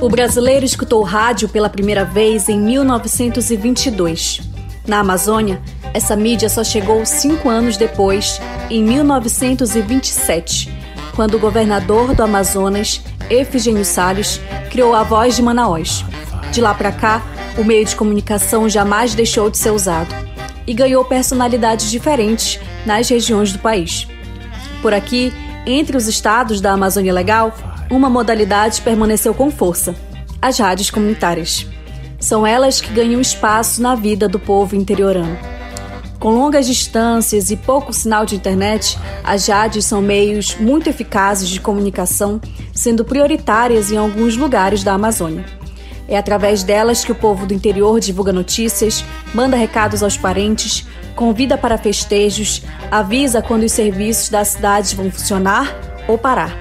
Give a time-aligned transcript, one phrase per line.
[0.00, 4.40] O brasileiro escutou rádio pela primeira vez em 1922.
[4.86, 5.60] Na Amazônia,
[5.92, 8.40] essa mídia só chegou cinco anos depois,
[8.70, 10.72] em 1927,
[11.14, 14.40] quando o governador do Amazonas, Efigênio Salles,
[14.70, 16.02] criou a Voz de Manaus.
[16.50, 17.22] De lá para cá,
[17.58, 20.14] o meio de comunicação jamais deixou de ser usado
[20.66, 24.08] e ganhou personalidades diferentes nas regiões do país.
[24.82, 25.32] Por aqui,
[25.66, 27.54] entre os estados da Amazônia Legal,
[27.90, 29.94] uma modalidade permaneceu com força:
[30.40, 31.66] as rádios comunitárias.
[32.18, 35.38] São elas que ganham espaço na vida do povo interiorano.
[36.18, 41.60] Com longas distâncias e pouco sinal de internet, as rádios são meios muito eficazes de
[41.60, 42.38] comunicação,
[42.74, 45.59] sendo prioritárias em alguns lugares da Amazônia.
[46.10, 51.56] É através delas que o povo do interior divulga notícias, manda recados aos parentes, convida
[51.56, 55.72] para festejos, avisa quando os serviços da cidade vão funcionar
[56.08, 56.58] ou parar.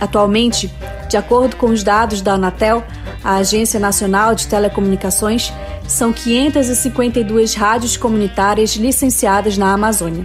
[0.00, 0.72] Atualmente,
[1.08, 2.84] de acordo com os dados da Anatel,
[3.24, 5.52] a Agência Nacional de Telecomunicações,
[5.88, 10.24] são 552 rádios comunitárias licenciadas na Amazônia.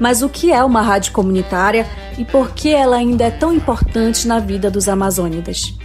[0.00, 4.26] Mas o que é uma rádio comunitária e por que ela ainda é tão importante
[4.26, 5.77] na vida dos amazônidas?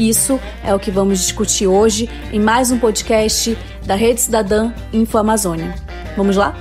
[0.00, 5.18] Isso é o que vamos discutir hoje em mais um podcast da Rede Cidadã Info
[5.18, 5.74] Amazônia.
[6.16, 6.54] Vamos lá?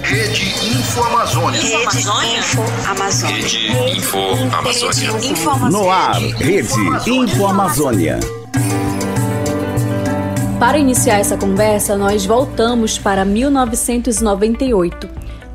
[0.00, 1.60] Rede Info Amazônia.
[1.60, 2.00] Rede
[2.38, 3.36] Info Amazônia.
[3.36, 5.30] Rede Info Amazônia.
[5.30, 5.78] Info Amazônia.
[5.78, 8.18] No ar, Rede Info Amazônia.
[10.58, 15.08] Para iniciar essa conversa, nós voltamos para 1998,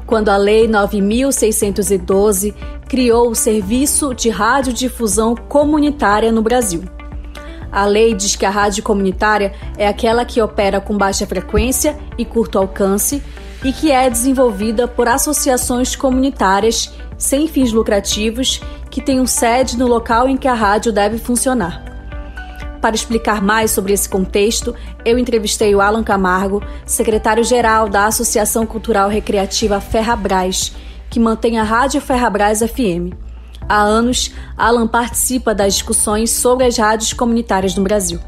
[0.06, 2.56] quando a Lei 9612
[2.88, 6.84] criou o Serviço de Radiodifusão Comunitária no Brasil.
[7.72, 12.26] A lei diz que a rádio comunitária é aquela que opera com baixa frequência e
[12.26, 13.24] curto alcance
[13.64, 20.28] e que é desenvolvida por associações comunitárias sem fins lucrativos que tenham sede no local
[20.28, 21.86] em que a rádio deve funcionar.
[22.82, 29.08] Para explicar mais sobre esse contexto, eu entrevistei o Alan Camargo, secretário-geral da Associação Cultural
[29.08, 30.74] Recreativa Ferrabras,
[31.08, 33.31] que mantém a Rádio Ferrabras FM.
[33.68, 38.20] Há anos, Alan participa das discussões sobre as rádios comunitárias no Brasil.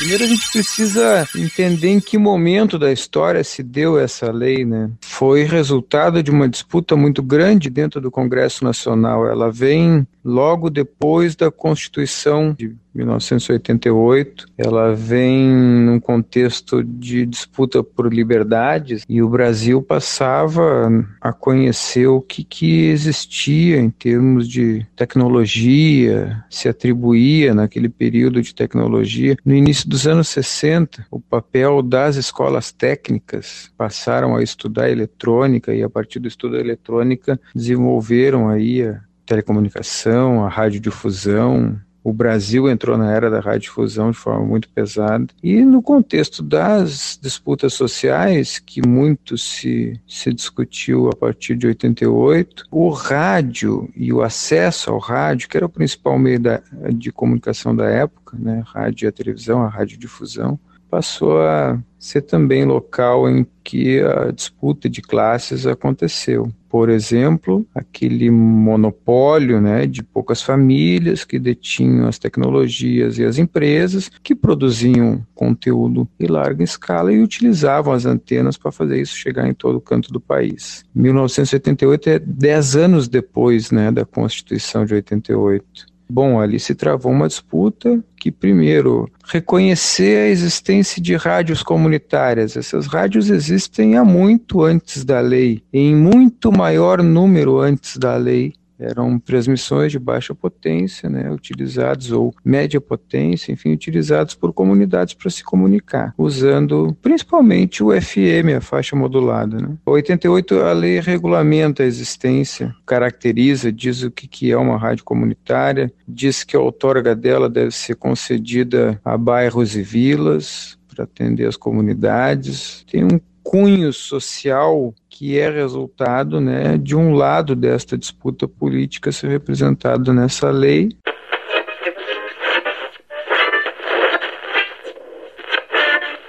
[0.00, 4.90] Primeiro a gente precisa entender em que momento da história se deu essa lei, né?
[5.02, 9.26] Foi resultado de uma disputa muito grande dentro do Congresso Nacional.
[9.26, 14.46] Ela vem logo depois da Constituição de 1988.
[14.56, 20.90] Ela vem num contexto de disputa por liberdades e o Brasil passava
[21.20, 28.54] a conhecer o que, que existia em termos de tecnologia, se atribuía naquele período de
[28.54, 29.36] tecnologia.
[29.44, 35.82] No início dos anos 60, o papel das escolas técnicas passaram a estudar eletrônica e
[35.82, 42.96] a partir do estudo da eletrônica desenvolveram aí a telecomunicação, a radiodifusão, o Brasil entrou
[42.96, 45.26] na era da radiodifusão de forma muito pesada.
[45.42, 52.64] E no contexto das disputas sociais, que muito se, se discutiu a partir de 88,
[52.70, 56.62] o rádio e o acesso ao rádio, que era o principal meio da,
[56.92, 60.58] de comunicação da época, né, rádio e a televisão, a radiodifusão,
[60.90, 66.50] passou a ser também local em que a disputa de classes aconteceu.
[66.68, 74.10] Por exemplo, aquele monopólio né, de poucas famílias que detinham as tecnologias e as empresas
[74.22, 79.52] que produziam conteúdo em larga escala e utilizavam as antenas para fazer isso chegar em
[79.52, 80.84] todo canto do país.
[80.94, 85.89] 1988 é dez anos depois né, da Constituição de 88.
[86.10, 92.56] Bom, ali se travou uma disputa que, primeiro, reconhecer a existência de rádios comunitárias.
[92.56, 98.52] Essas rádios existem há muito antes da lei, em muito maior número antes da lei
[98.80, 105.30] eram transmissões de baixa potência, né, utilizados ou média potência, enfim, utilizados por comunidades para
[105.30, 109.58] se comunicar, usando principalmente o FM, a faixa modulada.
[109.58, 109.76] Né.
[109.84, 115.92] 88 a lei regulamenta a existência, caracteriza, diz o que, que é uma rádio comunitária,
[116.08, 121.56] diz que a outorga dela deve ser concedida a bairros e vilas para atender as
[121.56, 122.84] comunidades.
[122.90, 129.28] Tem um cunho social que é resultado né, de um lado desta disputa política ser
[129.28, 130.88] representado nessa lei.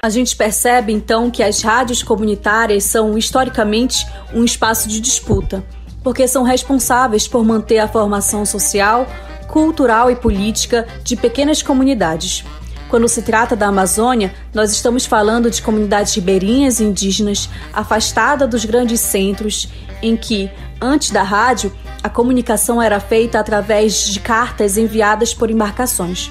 [0.03, 5.63] A gente percebe então que as rádios comunitárias são historicamente um espaço de disputa,
[6.03, 9.07] porque são responsáveis por manter a formação social,
[9.47, 12.43] cultural e política de pequenas comunidades.
[12.91, 18.65] Quando se trata da Amazônia, nós estamos falando de comunidades ribeirinhas e indígenas afastadas dos
[18.65, 19.69] grandes centros,
[20.01, 20.51] em que,
[20.81, 21.71] antes da rádio,
[22.03, 26.29] a comunicação era feita através de cartas enviadas por embarcações.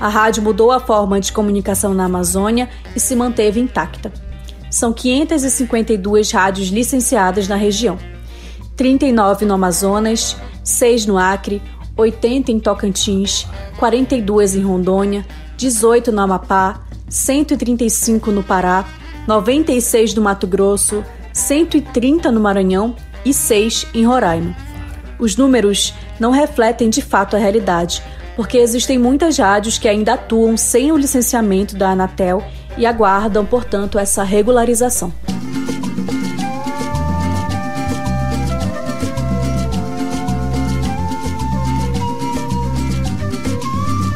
[0.00, 4.10] A rádio mudou a forma de comunicação na Amazônia e se manteve intacta.
[4.70, 7.98] São 552 rádios licenciadas na região.
[8.78, 11.60] 39 no Amazonas, 6 no Acre,
[11.94, 13.46] 80 em Tocantins,
[13.76, 15.26] 42 em Rondônia,
[15.62, 18.84] 18 no Amapá, 135 no Pará,
[19.28, 24.56] 96 no Mato Grosso, 130 no Maranhão e 6 em Roraima.
[25.20, 28.02] Os números não refletem de fato a realidade,
[28.34, 32.42] porque existem muitas rádios que ainda atuam sem o licenciamento da Anatel
[32.76, 35.12] e aguardam, portanto, essa regularização.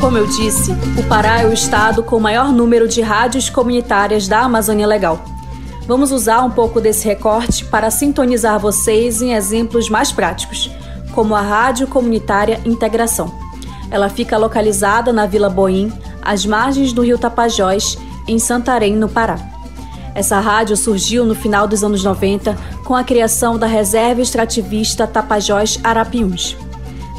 [0.06, 4.28] Como eu disse, o Pará é o estado com o maior número de rádios comunitárias
[4.28, 5.20] da Amazônia Legal.
[5.84, 10.70] Vamos usar um pouco desse recorte para sintonizar vocês em exemplos mais práticos
[11.12, 13.34] como a Rádio Comunitária Integração.
[13.90, 15.92] Ela fica localizada na Vila Boim,
[16.22, 17.98] às margens do rio Tapajós,
[18.28, 19.40] em Santarém, no Pará.
[20.14, 25.80] Essa rádio surgiu no final dos anos 90 com a criação da Reserva Extrativista Tapajós
[25.82, 26.56] Arapiuns.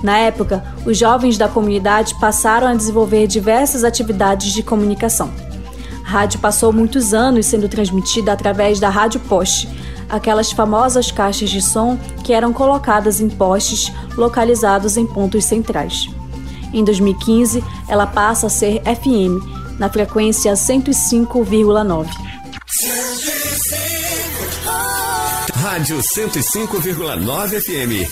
[0.03, 5.31] Na época, os jovens da comunidade passaram a desenvolver diversas atividades de comunicação.
[6.05, 9.67] A rádio passou muitos anos sendo transmitida através da Rádio Poste,
[10.09, 16.07] aquelas famosas caixas de som que eram colocadas em postes localizados em pontos centrais.
[16.73, 19.43] Em 2015, ela passa a ser FM,
[19.79, 22.07] na frequência 105,9.
[25.77, 28.09] Rádio 105,9 FM.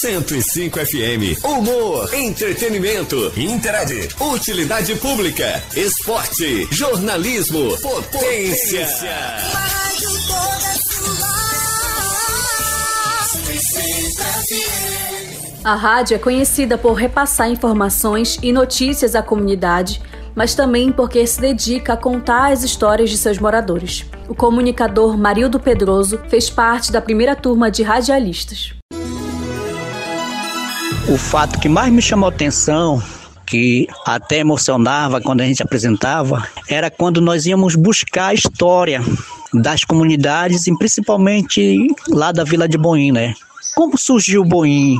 [0.00, 1.44] 105 FM.
[1.44, 8.86] Humor, entretenimento, interage, utilidade pública, esporte, jornalismo, potência.
[15.62, 20.00] A rádio é conhecida por repassar informações e notícias à comunidade,
[20.34, 24.06] mas também porque se dedica a contar as histórias de seus moradores.
[24.28, 28.74] O comunicador Marildo Pedroso fez parte da primeira turma de radialistas.
[31.08, 33.00] O fato que mais me chamou atenção
[33.46, 39.00] que até emocionava quando a gente apresentava, era quando nós íamos buscar a história
[39.54, 43.34] das comunidades, e principalmente lá da Vila de Boim, né?
[43.76, 44.98] Como surgiu o Boim?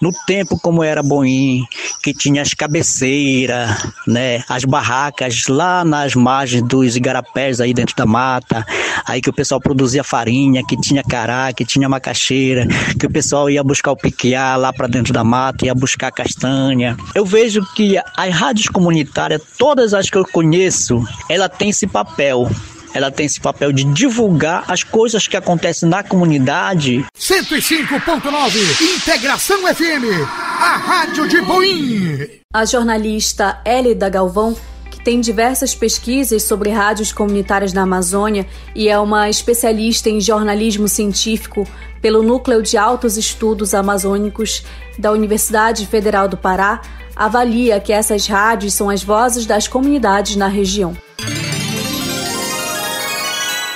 [0.00, 1.64] No tempo como era Boim,
[2.02, 8.06] que tinha as cabeceiras, né, as barracas lá nas margens dos igarapés aí dentro da
[8.06, 8.66] mata,
[9.06, 12.66] aí que o pessoal produzia farinha, que tinha cará, que tinha macaxeira,
[12.98, 16.96] que o pessoal ia buscar o piquiá lá para dentro da mata, ia buscar castanha.
[17.14, 22.48] Eu vejo que as rádios comunitárias, todas as que eu conheço, ela tem esse papel
[22.92, 27.04] ela tem esse papel de divulgar as coisas que acontecem na comunidade.
[27.18, 32.28] 105.9 Integração FM, a rádio de Boim.
[32.52, 34.56] A jornalista Hélida Galvão
[34.90, 40.88] que tem diversas pesquisas sobre rádios comunitárias na Amazônia e é uma especialista em jornalismo
[40.88, 41.66] científico
[42.02, 44.64] pelo Núcleo de Altos Estudos Amazônicos
[44.98, 46.80] da Universidade Federal do Pará,
[47.14, 50.96] avalia que essas rádios são as vozes das comunidades na região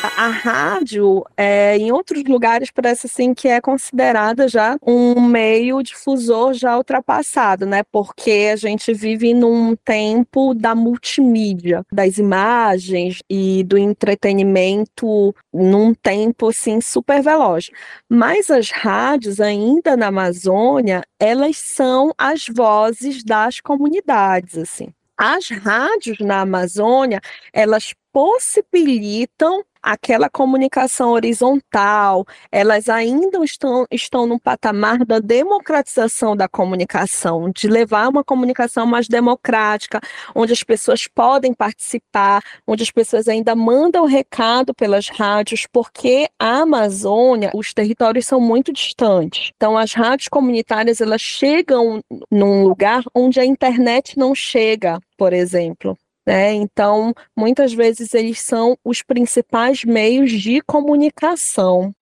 [0.06, 6.54] a rádio, é, em outros lugares, parece assim que é considerada já um meio difusor
[6.54, 7.82] já ultrapassado, né?
[7.90, 16.48] Porque a gente vive num tempo da multimídia, das imagens e do entretenimento num tempo
[16.48, 17.70] assim super veloz.
[18.08, 24.88] Mas as rádios ainda na Amazônia, elas são as vozes das comunidades, assim.
[25.16, 27.20] As rádios na Amazônia,
[27.52, 37.50] elas possibilitam aquela comunicação horizontal, elas ainda estão, estão no patamar da democratização da comunicação,
[37.50, 40.00] de levar uma comunicação mais democrática,
[40.32, 46.60] onde as pessoas podem participar, onde as pessoas ainda mandam recado pelas rádios, porque a
[46.60, 49.50] Amazônia, os territórios são muito distantes.
[49.56, 55.98] Então, as rádios comunitárias, elas chegam num lugar onde a internet não chega, por exemplo.
[56.26, 56.54] Né?
[56.54, 61.94] Então, muitas vezes eles são os principais meios de comunicação.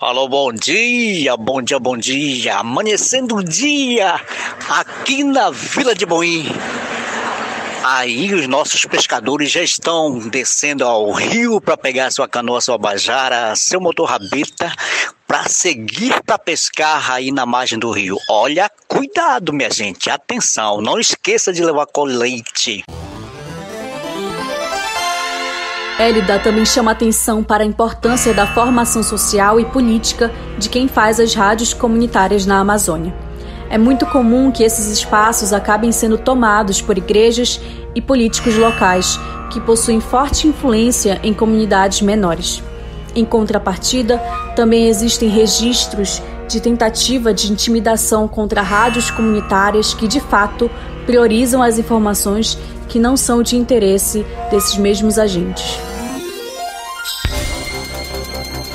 [0.00, 2.58] Alô, bom dia, bom dia, bom dia.
[2.58, 4.14] Amanhecendo o dia
[4.68, 6.46] aqui na Vila de Boim.
[7.84, 13.56] Aí os nossos pescadores já estão descendo ao rio para pegar sua canoa, sua bajara,
[13.56, 14.70] seu motor rabita,
[15.28, 18.16] para seguir para pescar aí na margem do rio.
[18.30, 22.82] Olha, cuidado, minha gente, atenção, não esqueça de levar colete.
[26.00, 31.20] Elida também chama atenção para a importância da formação social e política de quem faz
[31.20, 33.14] as rádios comunitárias na Amazônia.
[33.68, 37.60] É muito comum que esses espaços acabem sendo tomados por igrejas
[37.94, 39.20] e políticos locais
[39.50, 42.62] que possuem forte influência em comunidades menores.
[43.14, 44.18] Em contrapartida,
[44.54, 50.70] também existem registros de tentativa de intimidação contra rádios comunitárias que, de fato,
[51.06, 55.78] priorizam as informações que não são de interesse desses mesmos agentes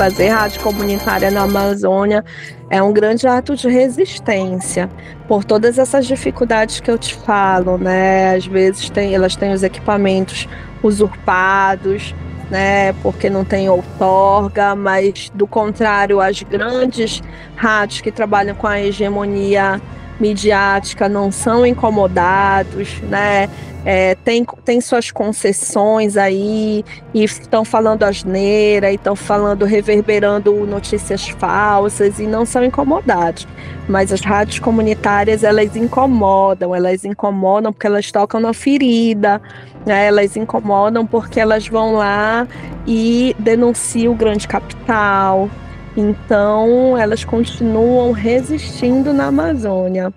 [0.04, 2.26] fazer rádio comunitária na Amazônia
[2.70, 4.90] é um grande ato de resistência
[5.30, 8.36] por todas essas dificuldades que eu te falo, né?
[8.36, 10.48] Às vezes tem, elas têm os equipamentos
[10.82, 12.14] usurpados,
[12.50, 12.94] né?
[13.02, 17.22] Porque não tem outorga, mas do contrário, as grandes
[17.56, 19.82] rádios que trabalham com a hegemonia
[20.24, 23.50] midiática não são incomodados, né?
[23.86, 31.28] é, tem, tem suas concessões aí e estão falando asneira, e estão falando, reverberando notícias
[31.28, 33.48] falsas e não são incomodados.
[33.88, 39.42] Mas as rádios comunitárias, elas incomodam, elas incomodam porque elas tocam na ferida,
[39.86, 40.08] né?
[40.08, 42.48] elas incomodam porque elas vão lá
[42.88, 45.50] e denunciam o grande capital.
[45.96, 50.12] Então, elas continuam resistindo na Amazônia.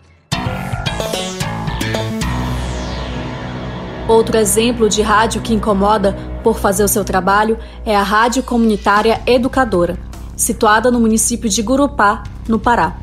[4.09, 9.21] Outro exemplo de rádio que incomoda por fazer o seu trabalho é a Rádio Comunitária
[9.27, 9.99] Educadora,
[10.37, 12.99] situada no município de Gurupá, no Pará.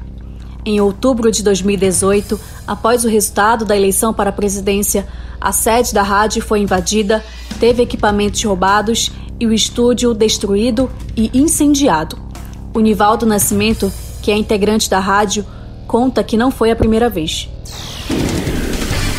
[0.66, 5.06] Em outubro de 2018, após o resultado da eleição para a presidência,
[5.42, 7.22] a sede da rádio foi invadida,
[7.60, 12.23] teve equipamentos roubados e o estúdio destruído e incendiado.
[12.74, 15.46] O Nivaldo Nascimento, que é integrante da rádio,
[15.88, 17.50] conta que não foi a primeira vez.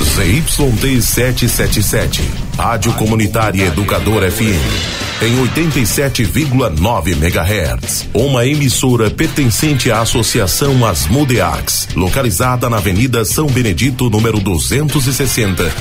[0.02, 2.22] ZYD 777,
[2.56, 8.08] Rádio Comunitária Educadora FM em 87,9 MHz.
[8.12, 15.72] Uma emissora pertencente à Associação Asmodeax, localizada na Avenida São Benedito, número 260.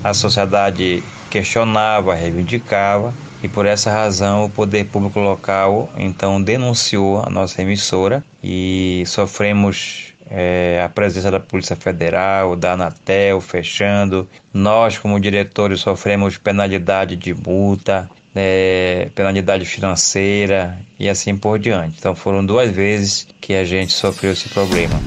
[0.02, 3.12] a sociedade questionava, reivindicava
[3.42, 10.14] e por essa razão o poder público local então denunciou a nossa emissora e sofremos
[10.30, 14.28] é, a presença da Polícia Federal, da Anatel fechando.
[14.54, 21.96] Nós, como diretores, sofremos penalidade de multa, é, penalidade financeira e assim por diante.
[21.98, 25.00] Então foram duas vezes que a gente sofreu esse problema.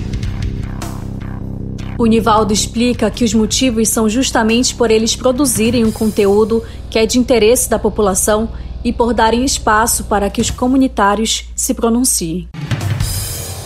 [1.97, 7.05] O Nivaldo explica que os motivos são justamente por eles produzirem um conteúdo que é
[7.05, 8.49] de interesse da população
[8.83, 12.49] e por darem espaço para que os comunitários se pronunciem.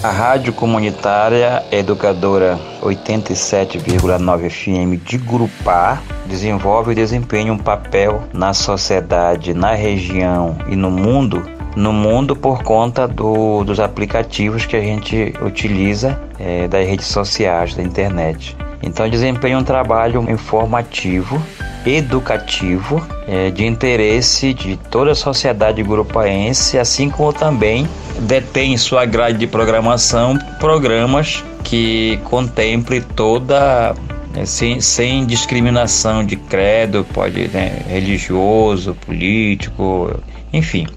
[0.04, 9.56] A Rádio Comunitária Educadora 87,9 FM de Grupá desenvolve e desempenha um papel na sociedade,
[9.56, 11.44] na região e no mundo
[11.78, 17.76] no mundo por conta do, dos aplicativos que a gente utiliza é, das redes sociais,
[17.76, 18.58] da internet.
[18.82, 21.40] Então desempenha um trabalho informativo,
[21.88, 27.88] educativo, é, de interesse de toda a sociedade grupaense, assim como também
[28.20, 33.96] detém em sua grade de programação programas que contemple toda
[34.36, 40.20] é, sem, sem discriminação de credo, pode né, religioso, político,
[40.52, 40.88] enfim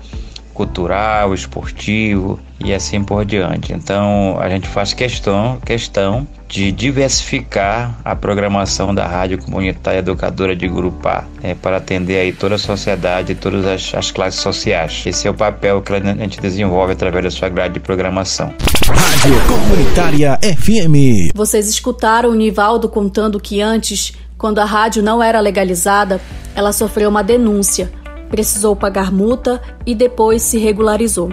[0.53, 3.73] cultural, esportivo e assim por diante.
[3.73, 10.69] Então a gente faz questão, questão de diversificar a programação da Rádio Comunitária Educadora de
[10.69, 15.05] Grupá é, para atender aí toda a sociedade e todas as, as, classes sociais.
[15.07, 18.53] Esse é o papel que a gente desenvolve através da sua grade de programação.
[18.87, 21.33] Rádio Comunitária FM.
[21.35, 26.21] Vocês escutaram o Nivaldo contando que antes, quando a rádio não era legalizada,
[26.55, 27.91] ela sofreu uma denúncia
[28.31, 31.31] precisou pagar multa e depois se regularizou.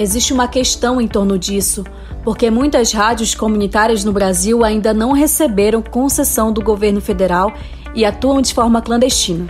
[0.00, 1.84] Existe uma questão em torno disso,
[2.24, 7.52] porque muitas rádios comunitárias no Brasil ainda não receberam concessão do governo federal
[7.94, 9.46] e atuam de forma clandestina.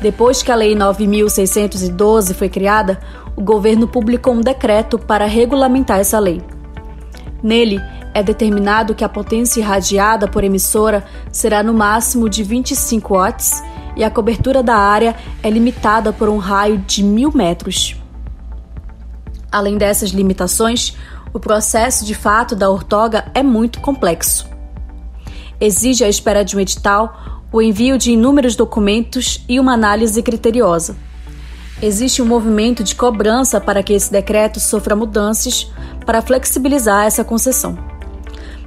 [0.00, 3.00] Depois que a Lei 9612 foi criada,
[3.34, 6.40] o governo publicou um decreto para regulamentar essa lei.
[7.42, 7.80] Nele,
[8.14, 13.64] é determinado que a potência irradiada por emissora será no máximo de 25 watts
[13.96, 17.96] e a cobertura da área é limitada por um raio de mil metros.
[19.50, 20.96] Além dessas limitações,
[21.32, 24.48] o processo de fato da ortoga é muito complexo.
[25.60, 30.96] Exige a espera de um edital, o envio de inúmeros documentos e uma análise criteriosa.
[31.80, 35.70] Existe um movimento de cobrança para que esse decreto sofra mudanças
[36.04, 37.78] para flexibilizar essa concessão.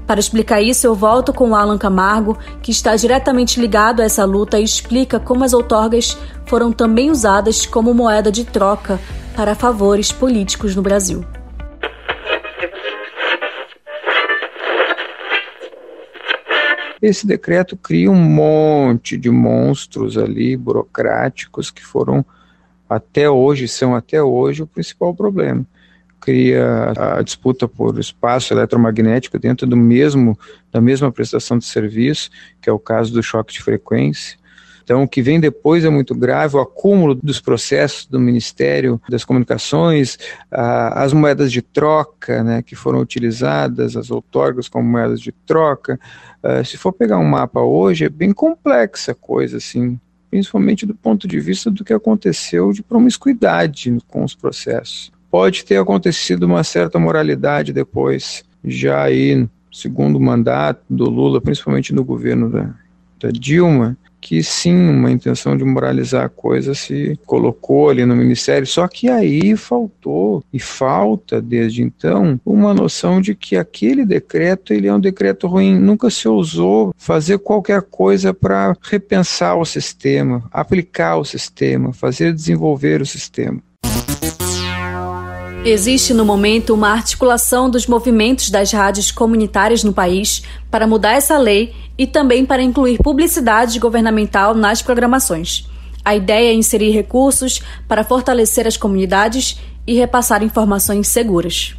[0.06, 4.26] Para explicar isso, eu volto com o Alan Camargo, que está diretamente ligado a essa
[4.26, 9.00] luta e explica como as outorgas foram também usadas como moeda de troca
[9.36, 11.24] para favores políticos no Brasil.
[17.02, 22.26] Esse decreto cria um monte de monstros ali burocráticos que foram
[22.90, 25.66] até hoje, são até hoje o principal problema
[26.20, 30.38] cria a disputa por espaço eletromagnético dentro do mesmo
[30.72, 32.30] da mesma prestação de serviço,
[32.62, 34.38] que é o caso do choque de frequência.
[34.90, 39.24] Então, o que vem depois é muito grave, o acúmulo dos processos do Ministério das
[39.24, 40.18] Comunicações,
[40.50, 46.00] as moedas de troca né, que foram utilizadas, as outorgas como moedas de troca.
[46.44, 50.00] Uh, se for pegar um mapa hoje, é bem complexa a coisa, assim,
[50.32, 55.78] principalmente do ponto de vista do que aconteceu de promiscuidade com os processos pode ter
[55.78, 62.74] acontecido uma certa moralidade depois, já aí, segundo mandato do Lula, principalmente no governo da,
[63.20, 68.68] da Dilma, que sim, uma intenção de moralizar a coisa se colocou ali no ministério,
[68.68, 74.88] só que aí faltou e falta desde então uma noção de que aquele decreto ele
[74.88, 81.18] é um decreto ruim, nunca se ousou fazer qualquer coisa para repensar o sistema, aplicar
[81.18, 83.62] o sistema, fazer desenvolver o sistema.
[85.66, 90.42] Existe no momento uma articulação dos movimentos das rádios comunitárias no país
[90.72, 95.68] para mudar essa lei e também para incluir publicidade governamental nas programações.
[96.04, 101.74] A ideia é inserir recursos para fortalecer as comunidades e repassar informações seguras.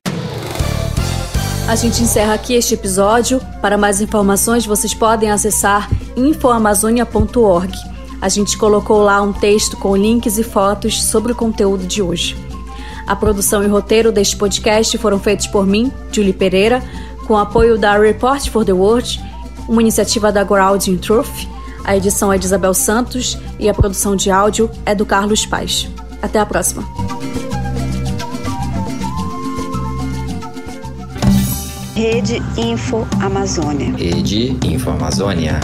[1.66, 3.40] A gente encerra aqui este episódio.
[3.62, 7.72] Para mais informações, vocês podem acessar infoamazonia.org.
[8.20, 12.49] A gente colocou lá um texto com links e fotos sobre o conteúdo de hoje.
[13.10, 16.80] A produção e roteiro deste podcast foram feitos por mim, Julie Pereira,
[17.26, 19.20] com apoio da Report for the World,
[19.68, 21.48] uma iniciativa da Grounding Truth.
[21.82, 25.88] A edição é de Isabel Santos e a produção de áudio é do Carlos Paz.
[26.22, 26.84] Até a próxima.
[31.96, 33.92] Rede Info Amazônia.
[33.96, 35.58] Rede Info Amazônia.